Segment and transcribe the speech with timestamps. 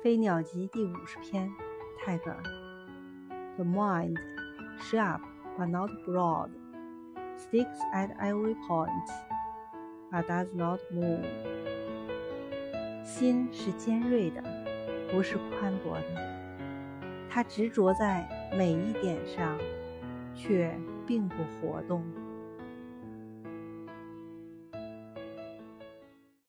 [0.00, 1.50] 飞鸟集第五十篇，
[1.98, 2.40] 泰戈尔。
[3.56, 4.16] The mind,
[4.78, 5.20] sharp
[5.58, 6.50] but not broad,
[7.36, 9.08] sticks at every point,
[10.12, 11.24] but does not move.
[13.02, 14.40] 心是尖锐的，
[15.10, 16.04] 不是宽博的。
[17.28, 19.58] 它执着在每一点上，
[20.32, 20.72] 却
[21.08, 22.04] 并不活动。